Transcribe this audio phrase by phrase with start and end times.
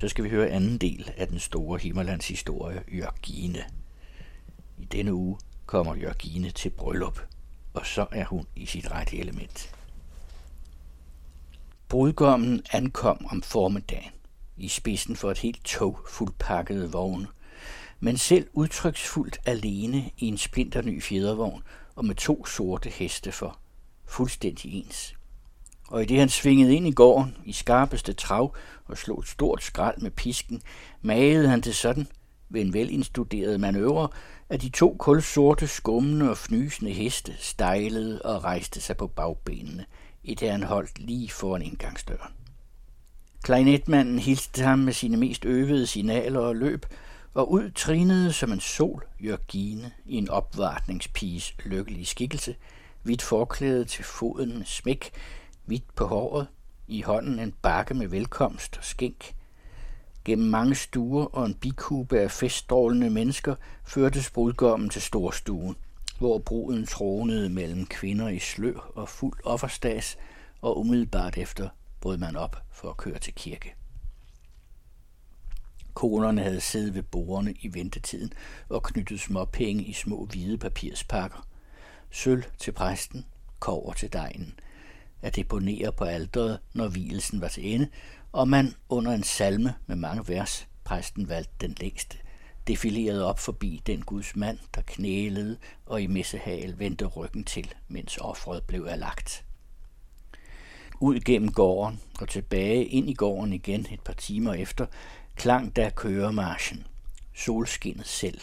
[0.00, 3.64] så skal vi høre anden del af den store Himmerlands historie, Jørgine.
[4.78, 7.20] I denne uge kommer Jørgine til bryllup,
[7.74, 9.74] og så er hun i sit rette element.
[11.88, 14.10] Brudgommen ankom om formiddagen
[14.56, 17.26] i spidsen for et helt tog fuldpakkede vogne,
[18.00, 21.62] men selv udtryksfuldt alene i en splinterny fjedervogn
[21.94, 23.58] og med to sorte heste for,
[24.04, 25.14] fuldstændig ens.
[25.88, 29.62] Og i det han svingede ind i gården i skarpeste trav og slog et stort
[29.62, 30.62] skrald med pisken,
[31.02, 32.06] magede han det sådan,
[32.48, 34.08] ved en velinstuderet manøvre,
[34.48, 39.84] at de to kulsorte, skummende og fnysende heste stejlede og rejste sig på bagbenene,
[40.22, 42.32] i det han holdt lige foran indgangsdøren.
[43.42, 46.86] Kleinetmanden hilste ham med sine mest øvede signaler og løb,
[47.34, 52.56] og ud trinede som en sol Jørgine i en opvartningspiges lykkelige skikkelse,
[53.02, 55.10] hvidt forklædet til foden smæk,
[55.66, 56.46] hvidt på håret,
[56.88, 59.34] i hånden en bakke med velkomst og skænk.
[60.24, 65.76] Gennem mange stuer og en bikube af feststrålende mennesker førtes brudgommen til storstuen,
[66.18, 70.16] hvor bruden tronede mellem kvinder i slør og fuld offerstas,
[70.60, 71.68] og umiddelbart efter
[72.00, 73.74] brød man op for at køre til kirke.
[75.94, 78.32] Konerne havde siddet ved bordene i ventetiden
[78.68, 81.46] og knyttet små penge i små hvide papirspakker.
[82.10, 83.26] Sølv til præsten,
[83.58, 84.54] kover til dejen.
[85.26, 87.88] At deponere på alderet, når hvielsen var til ende,
[88.32, 92.18] og man under en salme med mange vers, præsten valgte den længste,
[92.66, 98.18] defilerede op forbi den Guds mand, der knælede og i messehal vendte ryggen til, mens
[98.18, 99.44] offret blev erlagt.
[101.00, 104.86] Ud gennem gården og tilbage ind i gården igen et par timer efter,
[105.36, 106.86] klang der køremarschen.
[107.34, 108.40] Solskinnet selv.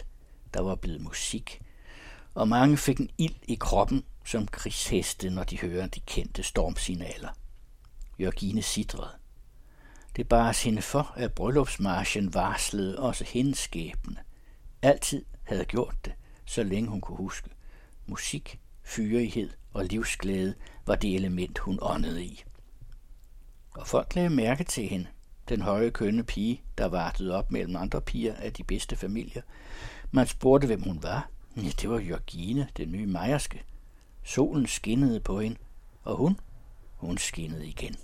[0.54, 1.62] Der var blevet musik.
[2.34, 7.30] Og mange fik en ild i kroppen, som krigsheste, når de hører de kendte stormsignaler.
[8.20, 9.12] Jørgine sidrede.
[10.16, 14.18] Det bar hende for, at bryllupsmarschen varslede også hendes skæbne.
[14.82, 16.14] Altid havde gjort det,
[16.46, 17.50] så længe hun kunne huske.
[18.06, 20.54] Musik, fyrighed og livsglæde
[20.86, 22.44] var det element, hun åndede i.
[23.72, 25.08] Og folk lagde mærke til hende,
[25.50, 29.42] den høje kønne pige, der vartede op mellem andre piger af de bedste familier.
[30.12, 31.30] Man spurgte, hvem hun var.
[31.58, 33.64] Ja, det var Jørgine, den nye mejerske.
[34.24, 35.58] Solen skinnede på hende,
[36.04, 36.40] og hun,
[36.96, 37.96] hun skinnede igen.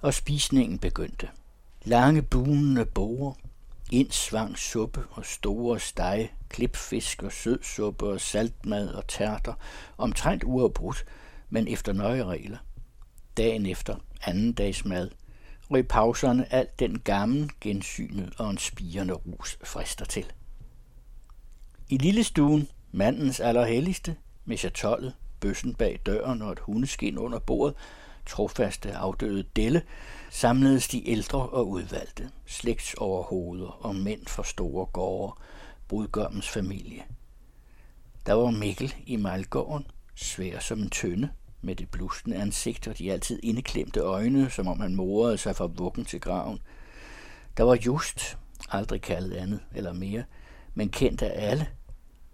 [0.00, 1.28] Og spisningen begyndte.
[1.84, 3.32] Lange bunende boger,
[3.90, 9.54] indsvang suppe og store stege, klipfisk og sødsuppe og saltmad og tærter,
[9.98, 11.04] omtrent uafbrudt,
[11.50, 12.58] men efter nøje regler.
[13.36, 15.10] Dagen efter anden dags mad,
[15.70, 20.32] og i pauserne alt den gamle gensynet og en spirende rus frister til.
[21.88, 24.16] I lille stuen, mandens allerhelligste,
[24.50, 27.76] med chatollet, bøssen bag døren og et hundeskin under bordet,
[28.26, 29.82] trofaste afdøde delle,
[30.30, 35.32] samledes de ældre og udvalgte, slægtsoverhoveder og mænd for store gårde,
[35.88, 37.02] brudgommens familie.
[38.26, 41.28] Der var Mikkel i Malgården, svær som en tønde,
[41.62, 45.66] med det blusende ansigt og de altid indeklemte øjne, som om han morede sig fra
[45.66, 46.58] vuggen til graven.
[47.56, 48.38] Der var just,
[48.70, 50.24] aldrig kaldet andet eller mere,
[50.74, 51.66] men kendt af alle,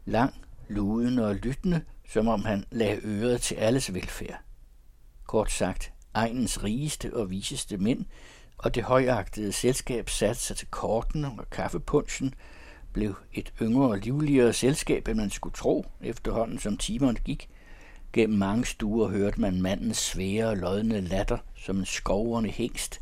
[0.04, 0.34] lang,
[0.68, 4.40] luden og lyttende, som om han lagde øret til alles velfærd.
[5.26, 8.04] Kort sagt, egnens rigeste og viseste mænd,
[8.58, 12.34] og det højagtede selskab satte sig til kortene og kaffepunchen,
[12.92, 17.48] blev et yngre og livligere selskab, end man skulle tro, efterhånden som timerne gik–
[18.16, 23.00] Gennem mange stuer hørte man mandens svære og lodne latter som en skovrende hængst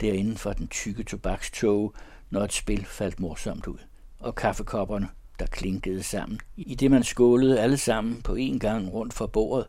[0.00, 1.94] derinde for den tykke tobakstog,
[2.30, 3.78] når et spil faldt morsomt ud.
[4.18, 5.08] Og kaffekopperne,
[5.38, 9.66] der klinkede sammen, i det man skålede alle sammen på en gang rundt for bordet,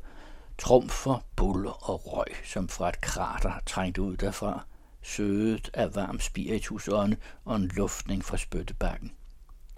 [0.58, 4.66] trumfer, buller og røg, som fra et krater trængte ud derfra,
[5.02, 9.12] sødet af varm spiritusånde og en luftning fra spyttebakken.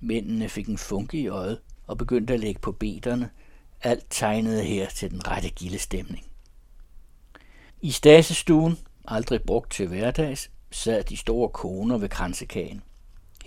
[0.01, 3.29] Mændene fik en funke i øjet og begyndte at lægge på bederne,
[3.81, 6.25] alt tegnede her til den rette gildestemning.
[7.81, 12.81] I stasestuen, aldrig brugt til hverdags, sad de store koner ved kransekagen.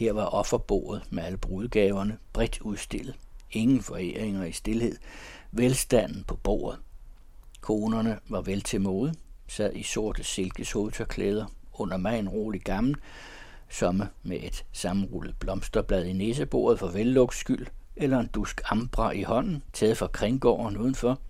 [0.00, 3.14] Her var offerbordet med alle brudgaverne bredt udstillet.
[3.50, 4.97] Ingen foræringer i stillhed.
[5.52, 6.79] Velstanden på bordet.
[7.61, 9.14] Konerne var vel til mode,
[9.49, 12.97] sad i sorte silkes hovedtørklæder, under mig en rolig gammel,
[13.69, 17.67] som med et sammenrullet blomsterblad i næsebordet for velluks skyld,
[17.97, 21.20] eller en dusk ambra i hånden, taget fra kringgården udenfor.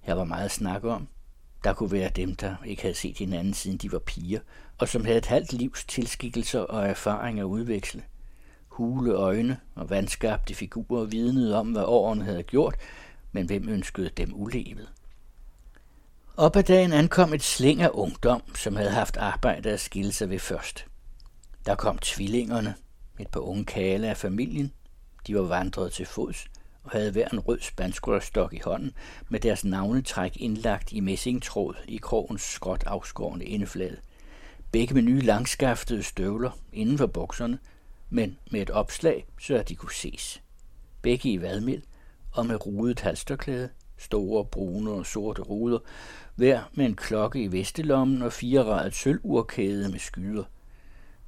[0.00, 1.08] Her var meget snak om.
[1.66, 4.40] Der kunne være dem, der ikke havde set hinanden siden de var piger,
[4.78, 8.02] og som havde et halvt livs tilskikkelser og erfaring at udveksle.
[8.68, 12.74] Hule øjne og vandskabte figurer vidnede om, hvad årene havde gjort,
[13.32, 14.88] men hvem ønskede dem ulevet?
[16.36, 20.30] Op ad dagen ankom et slæng af ungdom, som havde haft arbejde at skille sig
[20.30, 20.86] ved først.
[21.66, 22.74] Der kom tvillingerne,
[23.18, 24.72] et par unge kale af familien.
[25.26, 26.46] De var vandret til fods
[26.86, 28.92] og havde hver en rød spanskrørstok i hånden
[29.28, 33.96] med deres navnetræk indlagt i messingtråd i krogens skråt afskårende indeflade.
[34.72, 37.58] Begge med nye langskaftede støvler inden for bukserne,
[38.10, 40.42] men med et opslag, så de kunne ses.
[41.02, 41.82] Begge i vadmild
[42.32, 45.78] og med rudet halsterklæde, store brune og sorte ruder,
[46.34, 50.44] hver med en klokke i vestelommen og fire radet sølvurkæde med skyder.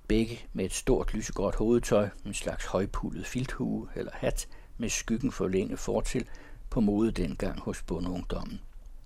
[0.08, 5.48] Begge med et stort lysegråt hovedtøj, en slags højpullet filthue eller hat med skyggen for
[5.48, 6.28] længe fortil
[6.70, 8.60] på mode dengang hos bondeungdommen.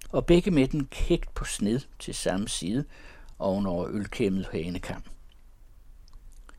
[0.08, 2.84] Og begge med den kægt på sned til samme side
[3.38, 5.02] ovenover ølkæmmet hanekam.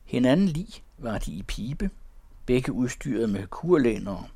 [0.04, 0.68] Hinanden lig
[0.98, 1.90] var de i pibe,
[2.46, 4.26] begge udstyret med kurlændere.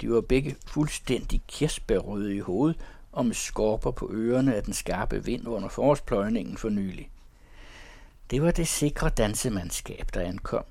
[0.00, 2.80] De var begge fuldstændig kirsbærrøde i hovedet
[3.12, 7.10] og med skorper på ørerne af den skarpe vind under forårspløjningen for nylig.
[8.30, 10.64] Det var det sikre dansemandskab, der ankom.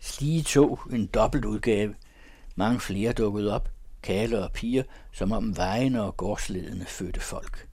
[0.00, 1.94] Slige tog en dobbelt udgave.
[2.54, 3.68] Mange flere dukkede op,
[4.02, 4.82] kale og piger,
[5.12, 7.68] som om vejene og gårdsledene fødte folk.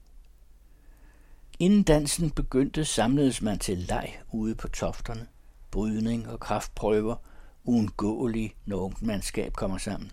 [1.58, 5.26] Inden dansen begyndte, samledes man til leg ude på tofterne,
[5.70, 7.16] brydning og kraftprøver,
[7.64, 10.12] uundgåelige, når ungt mandskab kommer sammen.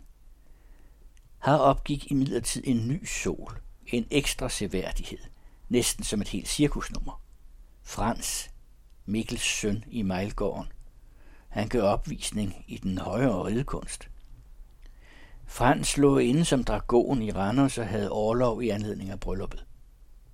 [1.45, 5.19] Her opgik imidlertid en ny sol, en ekstra seværdighed,
[5.69, 7.21] næsten som et helt cirkusnummer.
[7.83, 8.49] Frans,
[9.05, 10.71] Mikkels søn i Mejlgården.
[11.49, 14.09] Han gav opvisning i den højere ridekunst.
[15.49, 19.65] Frans lå inde som dragon i Randers og havde overlov i anledning af brylluppet.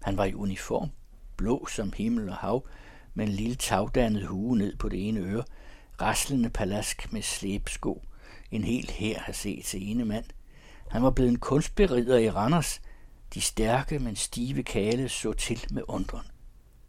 [0.02, 0.90] Han var i uniform,
[1.38, 2.68] blå som himmel og hav,
[3.14, 5.44] med en lille tagdannet hue ned på det ene øre,
[6.02, 8.02] raslende palask med slæbsko,
[8.52, 10.26] en hel her har set til ene mand.
[10.90, 12.82] Han var blevet en kunstberider i Randers.
[13.34, 16.26] De stærke, men stive kale så til med undren.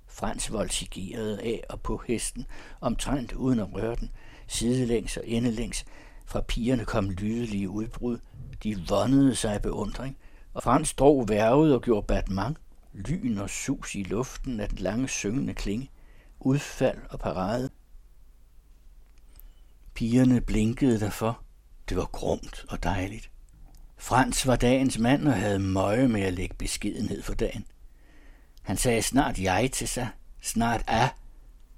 [0.08, 2.46] Frans voltigerede af og på hesten,
[2.80, 4.10] omtrent uden at røre den,
[4.46, 5.84] sidelængs og endelængs.
[6.24, 8.18] Fra pigerne kom lydelige udbrud.
[8.62, 10.16] De vondede sig beundring,
[10.54, 12.56] og Frans drog værvet og gjorde batmang.
[12.92, 15.90] lyn og sus i luften af den lange syngende klinge,
[16.40, 17.70] udfald og parade.
[19.94, 21.40] Pigerne blinkede derfor.
[21.88, 23.30] Det var grumt og dejligt.
[23.96, 27.64] Frans var dagens mand og havde møje med at lægge beskedenhed for dagen.
[28.62, 30.08] Han sagde snart jeg til sig,
[30.42, 31.08] snart a,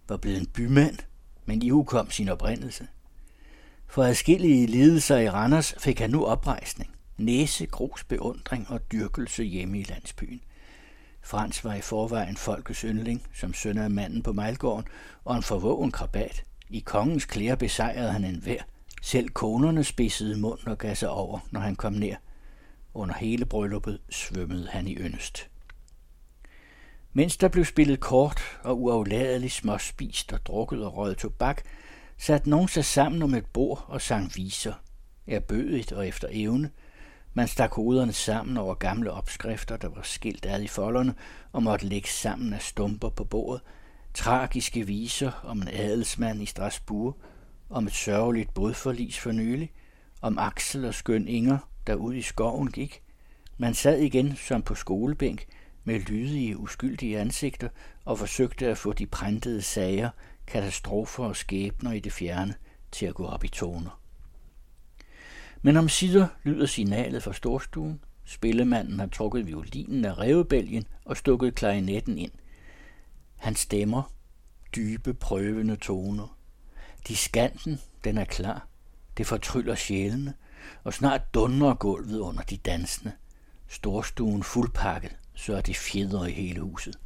[0.08, 0.98] var blevet en bymand,
[1.44, 2.86] men i kom sin oprindelse.
[3.88, 9.80] For adskillige lidelser i Randers fik han nu oprejsning, næse, grus, beundring og dyrkelse hjemme
[9.80, 10.40] i landsbyen.
[11.22, 14.88] Frans var i forvejen folkets yndling, som søn af manden på Mejlgården,
[15.24, 16.44] og en forvågen krabat.
[16.70, 18.62] I kongens klæder besejrede han en vær.
[19.02, 22.14] Selv konerne spidsede mund og gav sig over, når han kom ned.
[22.94, 25.48] Under hele brylluppet svømmede han i yndest.
[27.12, 31.62] Mens der blev spillet kort og uafladeligt småspist og drukket og røget tobak,
[32.18, 34.72] satte nogen sig sammen om et bord og sang viser,
[35.26, 36.70] erbødigt og efter evne.
[37.34, 41.14] Man stak hovederne sammen over gamle opskrifter, der var skilt ad i folderne
[41.52, 43.62] og måtte lægge sammen af stumper på bordet.
[44.14, 47.16] Tragiske viser om en adelsmand i Strasbourg,
[47.70, 49.72] om et sørgeligt bådforlis for nylig,
[50.22, 53.02] om Axel og skøn Inger, der ud i skoven gik.
[53.58, 55.46] Man sad igen som på skolebænk,
[55.84, 57.68] med lydige, uskyldige ansigter
[58.04, 60.10] og forsøgte at få de printede sager,
[60.46, 62.54] katastrofer og skæbner i det fjerne
[62.92, 64.00] til at gå op i toner.
[65.62, 68.00] Men om sider lyder signalet fra storstuen.
[68.24, 72.32] Spillemanden har trukket violinen af revebælgen og stukket klarinetten ind.
[73.36, 74.12] Han stemmer
[74.76, 76.38] dybe, prøvende toner.
[77.08, 78.68] Diskanten, den er klar.
[79.16, 80.34] Det fortryller sjælene,
[80.84, 83.12] og snart dundrer gulvet under de dansende.
[83.68, 86.98] Storstuen fuldpakket så er det fjeder i hele huset.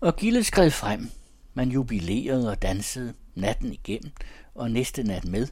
[0.00, 1.10] Og Gilles skred frem.
[1.60, 4.12] Man jubilerede og dansede natten igennem,
[4.54, 5.46] og næste nat med,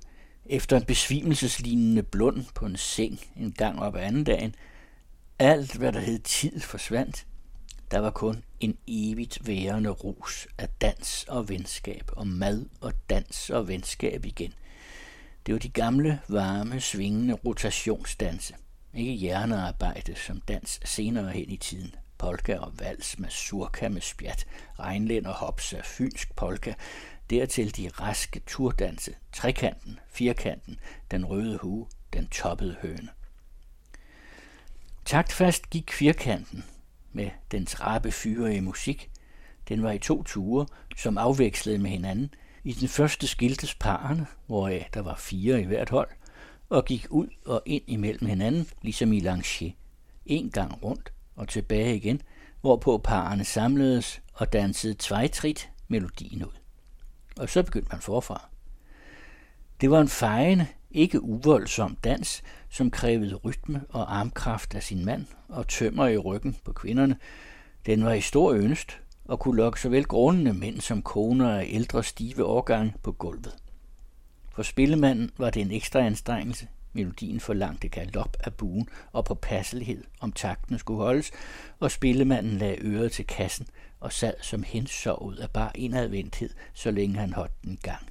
[0.46, 4.54] efter en besvimelseslignende blund på en seng en gang op ad anden dagen.
[5.38, 7.26] Alt, hvad der hed tid, forsvandt.
[7.90, 13.50] Der var kun en evigt værende rus af dans og venskab, og mad og dans
[13.50, 14.52] og venskab igen.
[15.46, 18.54] Det var de gamle, varme, svingende rotationsdanse–
[18.94, 21.94] ikke hjernearbejde som dans senere hen i tiden.
[22.18, 24.46] Polka og vals, surka med spjat,
[24.78, 26.75] regnlænd og hops af fynsk polka,
[27.30, 33.08] dertil de raske turdanse, trekanten, firkanten, den røde hue, den toppede høne.
[35.04, 36.64] Taktfast gik firkanten
[37.12, 39.10] med dens rappe fyre i musik.
[39.68, 42.34] Den var i to ture, som afvekslede med hinanden.
[42.64, 46.08] I den første skiltes parerne, hvoraf der var fire i hvert hold–
[46.68, 49.72] og gik ud og ind imellem hinanden, ligesom i Langier.
[50.26, 52.23] En gang rundt og tilbage igen,
[52.61, 56.52] hvorpå parerne samledes og dansede tvejtrit melodien ud.
[57.40, 58.49] og så begyndte man forfra.
[59.80, 65.26] Det var en fejende, ikke uvoldsom dans, som krævede rytme og armkraft af sin mand
[65.49, 67.16] og tømmer i ryggen på kvinderne.
[67.87, 72.04] Den var i stor ønst og kunne lokke såvel grundende mænd som koner af ældre
[72.04, 73.57] stive årgang på gulvet.
[74.52, 76.68] For spillemanden var det en ekstra anstrengelse.
[76.99, 81.31] Melodien forlangte galop af buen og på passelighed, om takten skulle holdes,
[81.81, 83.67] og spillemanden lagde øret til kassen
[84.00, 88.09] og sad som hensovet af bare indadvendthed, så længe han holdt den gang.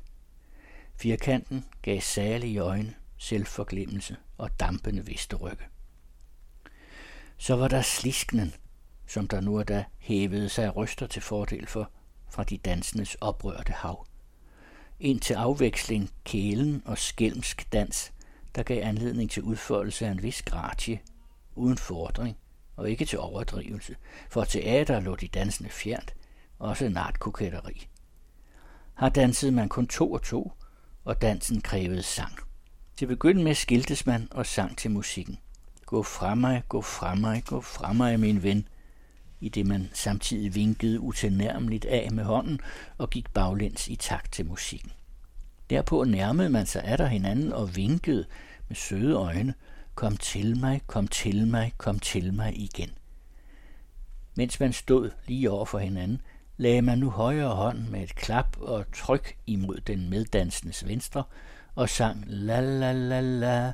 [0.96, 5.66] Firkanten gav særlige øjne, selvforglemmelse og dampende vesterrygge.
[7.38, 8.54] Så var der slisknen,
[9.08, 11.92] som der nu og da hævede sig ryster til fordel for
[12.30, 14.08] fra de dansendes oprørte hav.
[15.00, 18.14] Ind til afveksling kælen og skælmsk dans,
[18.58, 21.00] der gav anledning til udfoldelse af en vis gratie,
[21.56, 22.38] uden fordring
[22.76, 23.96] og ikke til overdrivelse,
[24.30, 26.16] for teater lå de dansende fjernt,
[26.60, 27.88] også nartkoketteri.
[28.94, 30.52] Har dansede man kun to og to,
[31.06, 32.34] og dansen krævede sang.
[32.96, 35.38] Til begynd med skiltes man og sang til musikken.
[35.86, 38.68] Gå fra mig, gå fra mig, gå fra mig, min ven,
[39.40, 42.60] i det man samtidig vinkede utilnærmeligt af med hånden
[42.98, 44.92] og gik baglæns i takt til musikken.
[45.70, 48.26] Derpå nærmede man sig af der hinanden og vinkede
[48.68, 49.54] med søde øjne,
[49.96, 52.90] kom til mig, kom til mig, kom til mig igen.
[54.36, 56.22] Mens man stod lige over for hinanden,
[56.58, 61.24] lagde man nu højre hånd med et klap og tryk imod den meddansendes venstre
[61.76, 63.74] og sang la la la la,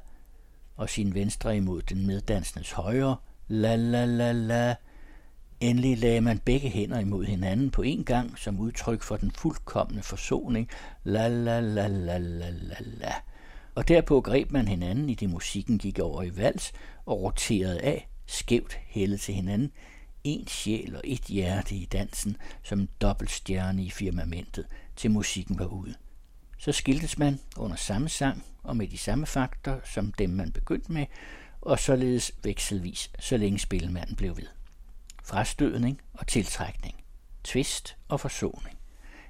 [0.76, 3.16] og sin venstre imod den meddansendes højre,
[3.48, 4.76] la la la la.
[5.64, 10.04] Endelig lagde man begge hænder imod hinanden på en gang som udtryk for den fuldkommende
[10.04, 10.70] forsoning,
[11.04, 13.14] la la la la la la la.
[13.76, 16.72] Og derpå greb man hinanden, i det musikken gik over i vals
[17.06, 19.72] og roterede af, skævt hældet til hinanden,
[20.24, 24.66] en sjæl og et hjerte i dansen, som en dobbeltstjerne i firmamentet,
[24.96, 25.96] til musikken var ude.
[26.58, 30.92] Så skiltes man under samme sang og med de samme fakter, som dem man begyndte
[30.92, 31.06] med,
[31.62, 34.48] og således vekselvis, så længe spillemanden blev ved.
[35.26, 36.96] Frastødning og tiltrækning,
[37.44, 38.78] tvist og forsoning.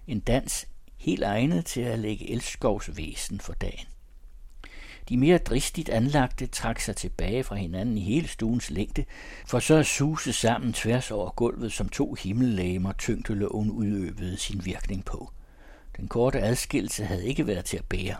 [0.07, 3.85] En dans helt egnet til at lægge elskovs væsen for dagen.
[5.09, 9.05] De mere dristigt anlagte trak sig tilbage fra hinanden i hele stuens længde,
[9.45, 15.05] for så at suse sammen tværs over gulvet, som to himmellægemer tyngdeloven udøvede sin virkning
[15.05, 15.31] på.
[15.97, 18.15] Den korte adskillelse havde ikke været til at bære.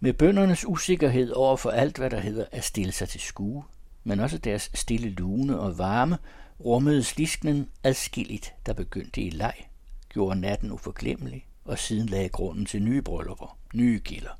[0.00, 3.64] Med bøndernes usikkerhed over for alt, hvad der hedder at stille sig til skue,
[4.04, 6.18] men også deres stille lune og varme,
[6.64, 9.54] rummede slisknen adskilligt, der begyndte i leg,
[10.08, 14.38] gjorde natten uforglemmelig og siden lagde grunden til nye bryllupper, nye gilder.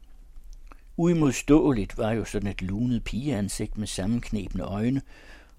[0.97, 5.03] Uimodståeligt var jo sådan et lunet pigeansigt med sammenknebne øjne,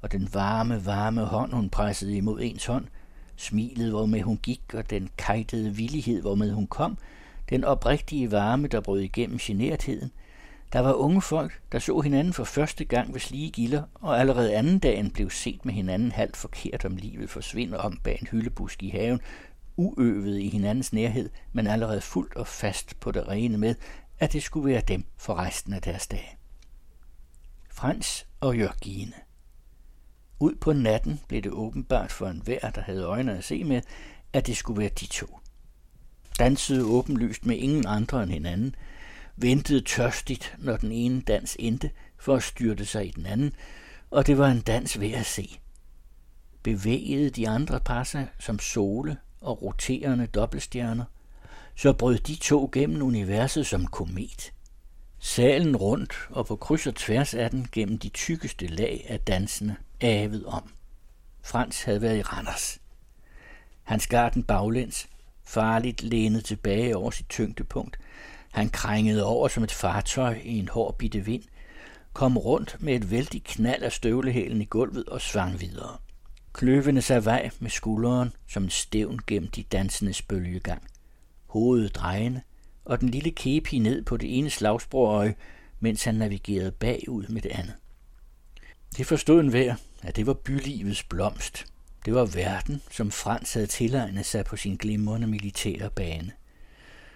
[0.02, 2.86] og den varme, varme hånd, hun pressede imod ens hånd,
[3.36, 6.98] smilet, hvormed hun gik, og den kajtede villighed, hvormed hun kom,
[7.50, 10.12] den oprigtige varme, der brød igennem genertheden.
[10.74, 14.56] Der var unge folk, der så hinanden for første gang ved slige gilder, og allerede
[14.56, 18.84] anden dagen blev set med hinanden halvt forkert om livet forsvinder om bag en hyldebusk
[18.84, 19.20] i haven,
[19.78, 23.76] uøvet i hinandens nærhed, men allerede fuldt og fast på det rene med,
[24.20, 26.38] at det skulle være dem for resten af deres dage.
[27.70, 29.14] Frans og Jørgine.
[30.40, 33.82] Ud på natten blev det åbenbart for enhver, der havde øjne at se med,
[34.34, 35.40] at det skulle være de to.
[36.40, 38.76] Dansede åbenlyst med ingen andre end hinanden,
[39.36, 43.54] ventede tørstigt, når den ene dans endte, for at styrte sig i den anden,
[44.12, 45.60] og det var en dans ved at se.
[46.64, 51.06] Bevægede de andre par sig som sole og roterende dobbeltstjerner–
[51.76, 54.54] så brød de to gennem universet som komet.
[55.20, 59.78] Salen rundt og på kryds og tværs af den gennem de tykkeste lag af dansene
[60.02, 60.74] avet om.
[61.42, 62.80] Frans havde været i Randers.
[63.84, 65.08] Han skar den baglæns,
[65.44, 67.98] farligt lænet tilbage over sit tyngdepunkt.
[68.54, 71.44] Han krængede over som et fartøj i en hård bitte vind,
[72.14, 75.98] kom rundt med et vældig knald af støvlehælen i gulvet og svang videre.
[76.54, 80.84] Kløvende sig vej med skulderen som en stævn gennem de dansendes bølgegang
[81.54, 82.42] hovedet drejende,
[82.86, 85.36] og den lille kepi ned på det ene slagsbrøøje,
[85.80, 87.74] mens han navigerede bagud med det andet.
[88.98, 91.66] Det forstod en hver, at det var bylivets blomst.
[92.06, 96.32] Det var verden, som Frans havde tilegnet sig på sin glimrende militære bane.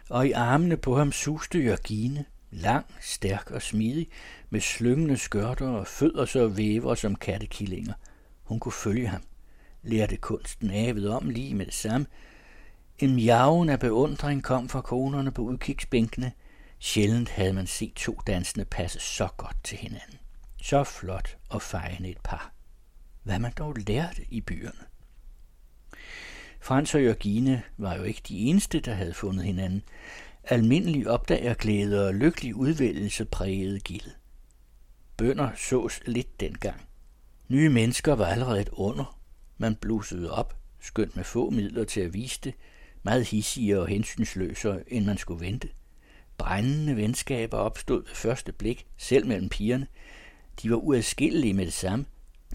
[0.10, 4.08] Og i armene på ham suste Jørgine, lang, stærk og smidig,
[4.50, 7.94] med slyngende skørter og fødder så væver som kattekillinger.
[8.44, 9.22] Hun kunne følge ham,
[9.84, 12.08] lærte kunsten avet om lige med det samme,
[13.00, 16.32] en miaven af beundring kom fra konerne på udkigsbænkene.
[16.80, 20.18] Sjældent havde man set to dansende passe så godt til hinanden.
[20.62, 22.52] Så flot og fejende et par.
[23.24, 24.87] Hvad man dog lærte i byerne.
[26.60, 29.84] Frans og Jørgine var jo ikke de eneste, der havde fundet hinanden.
[30.44, 34.16] Almindelig opdagerglæde og lykkelig udvælgelse prægede gildet.
[35.18, 36.82] Bønder sås lidt dengang.
[37.48, 39.20] Nye mennesker var allerede et under.
[39.58, 42.54] Man blusede op, skønt med få midler til at vise det,
[43.04, 45.70] meget hissigere og hensynsløsere, end man skulle vente.
[46.38, 49.88] Brændende venskaber opstod ved første blik, selv mellem pigerne.
[50.62, 52.06] De var uadskillelige med det samme.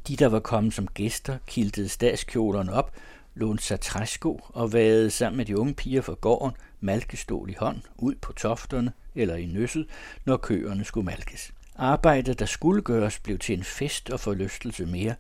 [0.09, 2.97] De, der var kommet som gæster, kiltede statskjolerne op,
[3.35, 7.83] lånte sig træsko og vadede sammen med de unge piger fra gården, malkestol i hånd,
[7.99, 9.87] ud på tofterne eller i nøsset,
[10.25, 11.53] når køerne skulle malkes.
[11.77, 15.15] Arbejdet, der skulle gøres, blev til en fest og forlystelse mere,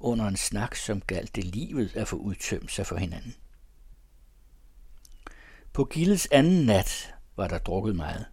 [0.00, 3.34] under en snak, som galt det livet at få udtømt sig for hinanden.
[5.72, 8.24] På Gildes anden nat var der drukket meget.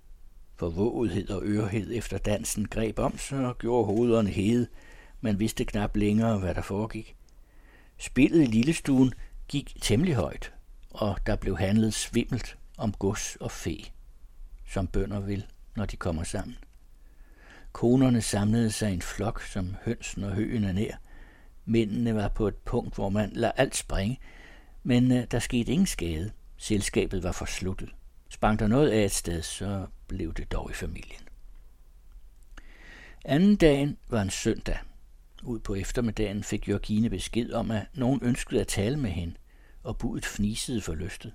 [0.55, 4.67] Forvågethed og ørhed efter dansen greb om sig og gjorde hovederne hede.
[5.21, 7.15] Man vidste knap længere, hvad der foregik.
[8.01, 9.13] Spillet i Lillestuen
[9.47, 10.53] gik temmelig højt,
[10.89, 13.85] og der blev handlet svimmelt om gods og fe,
[14.67, 16.57] som bønder vil, når de kommer sammen.
[17.71, 20.95] Konerne samlede sig i en flok, som hønsen og høen er nær.
[21.65, 24.19] Mændene var på et punkt, hvor man lader alt springe,
[24.83, 26.31] men øh, der skete ingen skade.
[26.57, 27.89] Selskabet var forsluttet.
[28.29, 31.21] Sprang der noget af et sted, så blev det dog i familien.
[33.25, 34.77] Anden dagen var en søndag.
[35.43, 39.35] Ud på eftermiddagen fik Jørgine besked om, at nogen ønskede at tale med hende,
[39.83, 41.33] og budet fnisede for lystet.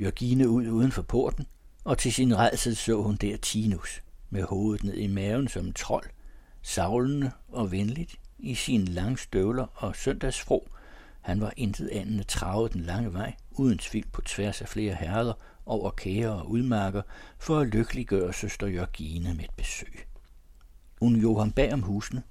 [0.00, 1.46] Jørgine ud uden for porten,
[1.84, 5.72] og til sin redsel så hun der Tinus, med hovedet ned i maven som en
[5.72, 6.04] trold,
[6.62, 10.68] savlende og venligt i sine lange støvler og søndagsfro.
[11.20, 15.32] Han var intet andet travet den lange vej, uden tvivl på tværs af flere herreder,
[15.66, 17.02] over kære og udmærker,
[17.38, 20.06] for at lykkeliggøre søster Jørgine med et besøg.
[21.00, 22.22] Hun jo ham bag om husene,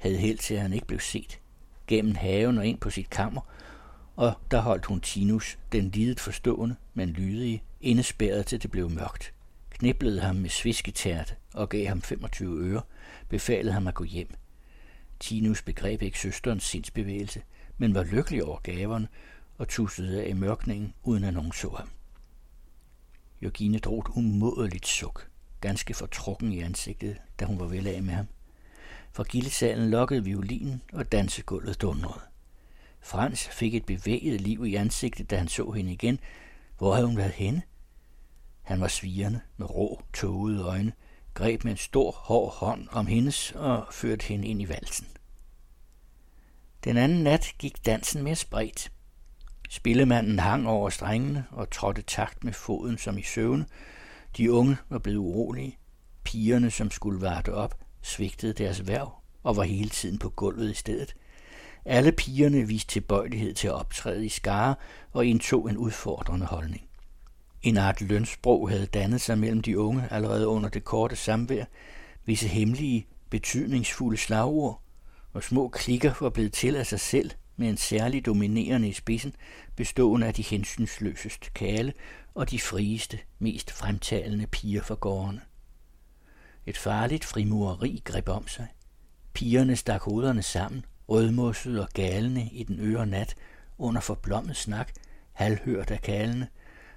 [0.00, 1.40] havde held til, at han ikke blev set,
[1.86, 3.40] gennem haven og ind på sit kammer,
[4.16, 9.34] og der holdt hun Tinus, den lidet forstående, men lydige, indespærret til det blev mørkt.
[9.70, 12.82] Kniblede ham med svisketærte og gav ham 25 øre,
[13.28, 14.34] befalede ham at gå hjem.
[15.20, 17.42] Tinus begreb ikke søsterens sindsbevægelse,
[17.78, 19.08] men var lykkelig over gaverne
[19.58, 21.88] og tussede af i mørkningen, uden at nogen så ham.
[23.42, 25.28] Jørgine drog et umådeligt suk,
[25.60, 28.26] ganske fortrukken i ansigtet, da hun var vel af med ham.
[29.12, 32.20] For gildesalen lokkede violinen, og dansegulvet dundrede.
[33.00, 36.20] Frans fik et bevæget liv i ansigtet, da han så hende igen.
[36.78, 37.62] Hvor havde hun været henne?
[38.62, 40.92] Han var svirende med rå, tågede øjne,
[41.34, 45.06] greb med en stor, hård hånd om hendes og førte hende ind i valsen.
[46.84, 48.92] Den anden nat gik dansen mere spredt.
[49.68, 53.66] Spillemanden hang over strengene og trådte takt med foden som i søvne.
[54.36, 55.78] De unge var blevet urolige.
[56.24, 60.74] Pigerne, som skulle varte op, svigtede deres værv og var hele tiden på gulvet i
[60.74, 61.14] stedet.
[61.84, 64.74] Alle pigerne viste tilbøjelighed til at optræde i skare
[65.12, 66.88] og indtog en udfordrende holdning.
[67.62, 71.64] En art lønsprog havde dannet sig mellem de unge allerede under det korte samvær,
[72.24, 74.82] visse hemmelige, betydningsfulde slagord,
[75.32, 79.34] og små klikker var blevet til af sig selv med en særlig dominerende i spidsen,
[79.76, 81.92] bestående af de hensynsløsest kale
[82.34, 85.40] og de frieste, mest fremtalende piger fra gårdene.
[86.66, 88.66] Et farligt frimureri greb om sig.
[89.32, 93.34] Pigerne stak hovederne sammen, rødmosset og galende i den øre nat,
[93.78, 94.92] under forblommet snak,
[95.32, 96.48] halvhørt af kalene.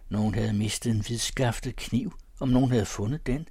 [0.10, 3.48] Nogen havde mistet en hvidskaftet kniv, om nogen havde fundet den.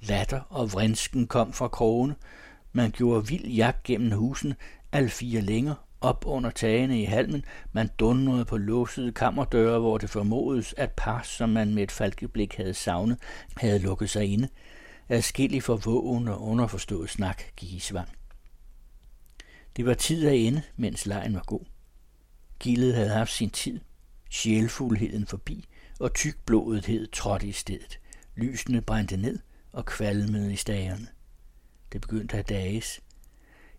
[0.00, 2.14] Latter og vrinsken kom fra krogene.
[2.72, 4.54] Man gjorde vild jagt gennem husen,
[4.92, 7.44] al fire længere, op under tagene i halmen.
[7.72, 12.56] Man dundrede på låsede kammerdøre, hvor det formodes, at par, som man med et falkeblik
[12.56, 13.18] havde savnet,
[13.56, 14.48] havde lukket sig inde.
[15.08, 18.08] Adskillig for vågen og underforstået snak gik i svang.
[19.76, 21.64] Det var tid at ende, mens lejen var god.
[22.60, 23.80] Gildet havde haft sin tid,
[24.30, 25.68] sjælfuldheden forbi,
[26.00, 28.00] og tykblodethed trådte i stedet.
[28.36, 29.38] Lysene brændte ned
[29.72, 31.06] og kvalmede i stagerne.
[31.92, 33.00] Det begyndte at dages.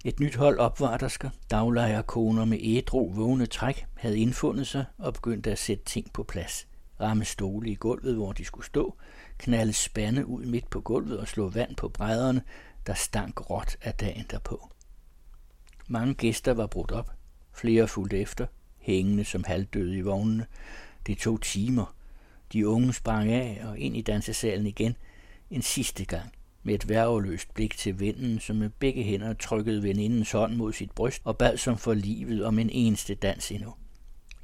[0.05, 5.59] Et nyt hold opvartersker, daglejerkoner med ædru vågne træk, havde indfundet sig og begyndte at
[5.59, 6.67] sætte ting på plads.
[7.01, 8.95] Ramme stole i gulvet, hvor de skulle stå,
[9.37, 12.41] knalde spande ud midt på gulvet og slå vand på brædderne,
[12.87, 14.69] der stank råt af dagen derpå.
[15.87, 17.11] Mange gæster var brudt op.
[17.53, 20.45] Flere fulgte efter, hængende som halvdøde i vognene.
[21.07, 21.95] Det tog timer.
[22.53, 24.97] De unge sprang af og ind i dansesalen igen
[25.49, 26.31] en sidste gang
[26.63, 30.91] med et værveløst blik til vinden, som med begge hænder trykkede venindens hånd mod sit
[30.91, 33.73] bryst og bad som for livet om en eneste dans endnu.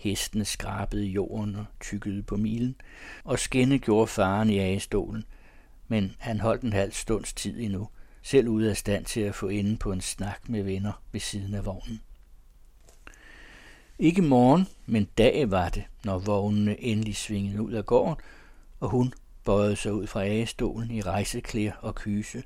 [0.05, 2.75] Hestene skrabede jorden og tykkede på milen,
[3.23, 5.23] og skinne gjorde faren i agestolen,
[5.87, 7.89] men han holdt en halv stunds tid endnu,
[8.21, 11.53] selv ude af stand til at få inde på en snak med venner ved siden
[11.53, 12.01] af vognen.
[13.99, 18.15] Ikke morgen, men dag var det, når vognene endelig svingede ud af gården,
[18.79, 19.13] og hun
[19.43, 22.43] bøjede sig ud fra agestolen i rejseklæder og kyse,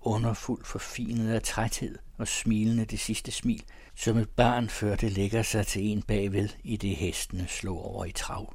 [0.00, 3.62] underfuldt forfinet af træthed og smilende det sidste smil,
[3.94, 8.04] som et barn før det lægger sig til en bagved, i det hestene slog over
[8.04, 8.54] i trav.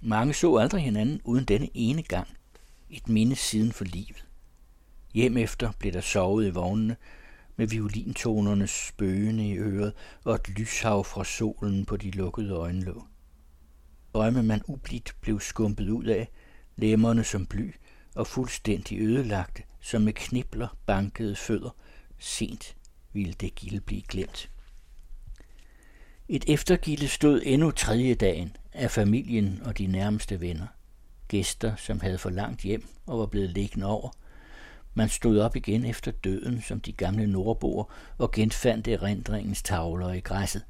[0.00, 2.28] Mange så aldrig hinanden uden denne ene gang,
[2.90, 4.26] et minde siden for livet.
[5.14, 6.96] Hjem efter blev der sovet i vognene,
[7.56, 9.92] med violintonernes spøgende i øret
[10.24, 13.06] og et lyshav fra solen på de lukkede øjenlåg.
[14.14, 16.28] Drømme man ublidt blev skumpet ud af,
[16.76, 17.74] lemmerne som bly
[18.14, 21.76] og fuldstændig ødelagte, som med knibler bankede fødder.
[22.22, 22.76] Sent
[23.12, 24.50] ville det gilde blive glemt.
[26.28, 30.66] Et eftergilde stod endnu tredje dagen af familien og de nærmeste venner.
[31.28, 34.10] Gæster, som havde for langt hjem og var blevet liggende over.
[34.94, 37.84] Man stod op igen efter døden, som de gamle nordboer,
[38.18, 40.62] og genfandt erindringens tavler i græsset,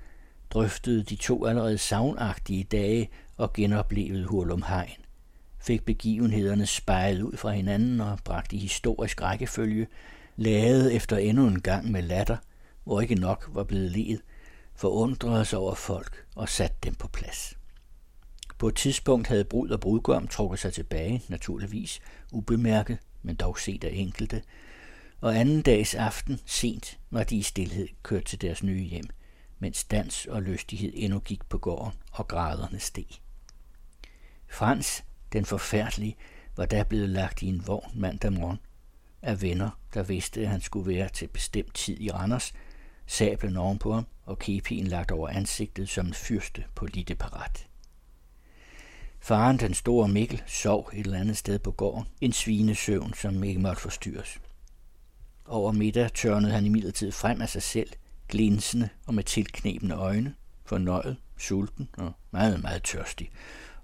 [0.51, 5.03] drøftede de to allerede savnagtige dage og genoplevede Hurlum Hegn
[5.63, 9.87] fik begivenhederne spejlet ud fra hinanden og bragt i historisk rækkefølge,
[10.37, 12.37] lavet efter endnu en gang med latter,
[12.85, 14.21] hvor ikke nok var blevet ledet,
[14.75, 17.59] forundrede sig over folk og satte dem på plads.
[18.59, 22.01] På et tidspunkt havde brud og brudgom trukket sig tilbage, naturligvis,
[22.33, 24.43] ubemærket, men dog set af enkelte,
[25.21, 29.07] og anden dags aften, sent, var de i stillhed kørt til deres nye hjem,
[29.59, 33.07] mens dans og lystighed endnu gik på gården, og graderne steg.
[34.49, 36.17] Frans den forfærdelige
[36.57, 38.59] var der blevet lagt i en vogn mandag morgen
[39.23, 42.53] af venner, der vidste, at han skulle være til bestemt tid i Randers,
[43.07, 47.67] sablen ovenpå ham og kepien lagt over ansigtet som en fyrste på lite parat.
[49.21, 53.61] Faren, den store Mikkel, sov et eller andet sted på gården, en svinesøvn, som ikke
[53.61, 54.41] måtte forstyrres.
[55.47, 57.89] Over middag tørnede han imidlertid frem af sig selv,
[58.29, 63.31] glinsende og med tilknebende øjne, fornøjet, sulten og meget, meget tørstig,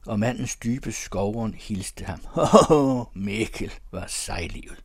[0.07, 2.20] og mandens dybe skovren hilste ham.
[2.70, 4.85] Åh, Mikkel var sejlivet.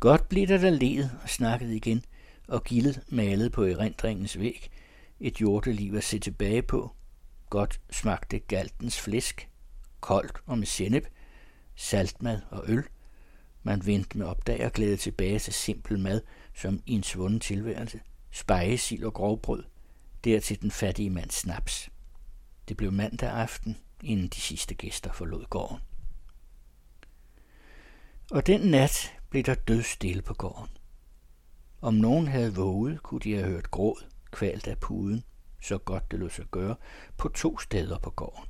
[0.00, 2.04] Godt blev der da leet og snakket igen,
[2.48, 4.70] og gildet malet på erindringens væg.
[5.20, 6.96] Et jordeliv at se tilbage på.
[7.50, 9.48] Godt smagte galtens flæsk,
[10.00, 11.06] koldt og med sennep,
[11.74, 12.84] saltmad og øl.
[13.62, 16.20] Man vendte med opdagerglæde tilbage til simpel mad,
[16.54, 18.00] som i en svunden tilværelse.
[18.30, 19.64] Spejesild og grovbrød,
[20.24, 21.90] dertil den fattige mands snaps.
[22.68, 25.78] Det blev mandag aften, inden de sidste gæster forlod gården.
[28.30, 30.68] Og den nat blev der død stille på gården.
[31.80, 35.24] Om nogen havde våget, kunne de have hørt gråd, kvalt af puden,
[35.62, 36.76] så godt det lå sig gøre,
[37.16, 38.44] på to steder på gården.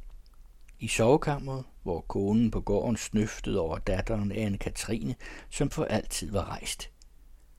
[0.81, 5.15] I sovekammeret, hvor konen på gården snøftede over datteren Anne Katrine,
[5.51, 6.91] som for altid var rejst.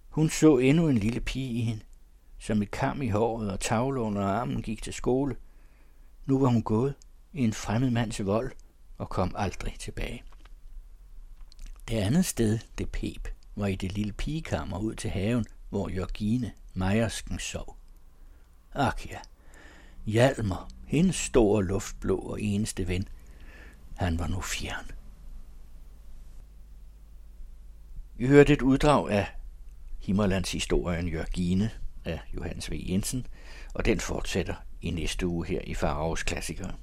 [0.10, 1.84] Hun så endnu en lille pige i hende,
[2.39, 5.36] som et kam i håret og tavle under armen gik til skole–
[6.27, 6.95] nu var hun gået
[7.34, 8.51] i en fremmed mands vold
[8.97, 10.23] og kom aldrig tilbage.
[11.88, 16.52] Det andet sted, det pep, var i det lille pigekammer ud til haven, hvor Jørgine,
[16.73, 17.78] Mejersken, sov.
[18.73, 19.17] Ak ja,
[20.06, 23.08] Hjalmar, hendes store luftblå og eneste ven,
[23.97, 24.91] han var nu fjern.
[28.15, 29.28] Vi hørte et uddrag af
[30.00, 31.71] Himmerlands historien Jørgine
[32.06, 32.73] af Johannes V.
[32.89, 33.28] Jensen,
[33.73, 36.73] og den fortsætter i næste uge her i Faraos Klassikere.